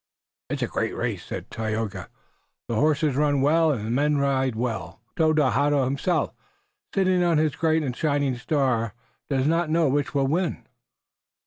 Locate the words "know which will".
9.69-10.25